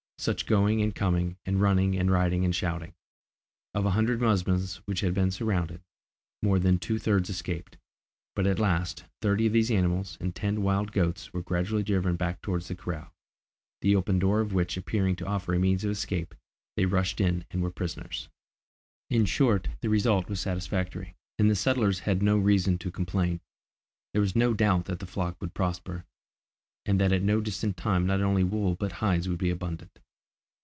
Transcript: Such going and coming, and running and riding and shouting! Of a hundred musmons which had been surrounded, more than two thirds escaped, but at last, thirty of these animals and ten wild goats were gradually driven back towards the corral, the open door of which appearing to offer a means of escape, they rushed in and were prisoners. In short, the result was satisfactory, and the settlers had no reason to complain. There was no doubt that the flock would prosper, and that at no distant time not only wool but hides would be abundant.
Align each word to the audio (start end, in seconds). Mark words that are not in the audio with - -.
Such 0.17 0.45
going 0.45 0.83
and 0.83 0.93
coming, 0.93 1.37
and 1.47 1.59
running 1.59 1.97
and 1.97 2.11
riding 2.11 2.45
and 2.45 2.53
shouting! 2.53 2.93
Of 3.73 3.87
a 3.87 3.97
hundred 3.97 4.19
musmons 4.19 4.75
which 4.85 4.99
had 4.99 5.15
been 5.15 5.31
surrounded, 5.31 5.81
more 6.43 6.59
than 6.59 6.77
two 6.77 6.99
thirds 6.99 7.31
escaped, 7.31 7.79
but 8.35 8.45
at 8.45 8.59
last, 8.59 9.05
thirty 9.23 9.47
of 9.47 9.53
these 9.53 9.71
animals 9.71 10.19
and 10.21 10.35
ten 10.35 10.61
wild 10.61 10.91
goats 10.91 11.33
were 11.33 11.41
gradually 11.41 11.81
driven 11.81 12.17
back 12.17 12.39
towards 12.43 12.67
the 12.67 12.75
corral, 12.75 13.11
the 13.81 13.95
open 13.95 14.19
door 14.19 14.41
of 14.41 14.53
which 14.53 14.77
appearing 14.77 15.15
to 15.15 15.25
offer 15.25 15.55
a 15.55 15.59
means 15.59 15.83
of 15.83 15.89
escape, 15.89 16.35
they 16.77 16.85
rushed 16.85 17.19
in 17.19 17.43
and 17.49 17.63
were 17.63 17.71
prisoners. 17.71 18.29
In 19.09 19.25
short, 19.25 19.69
the 19.79 19.89
result 19.89 20.29
was 20.29 20.39
satisfactory, 20.39 21.15
and 21.39 21.49
the 21.49 21.55
settlers 21.55 22.01
had 22.01 22.21
no 22.21 22.37
reason 22.37 22.77
to 22.77 22.91
complain. 22.91 23.41
There 24.13 24.21
was 24.21 24.35
no 24.35 24.53
doubt 24.53 24.85
that 24.85 24.99
the 24.99 25.07
flock 25.07 25.41
would 25.41 25.55
prosper, 25.55 26.05
and 26.85 27.01
that 27.01 27.11
at 27.11 27.23
no 27.23 27.41
distant 27.41 27.75
time 27.75 28.05
not 28.05 28.21
only 28.21 28.43
wool 28.43 28.75
but 28.75 28.91
hides 29.01 29.27
would 29.27 29.39
be 29.39 29.49
abundant. 29.49 29.99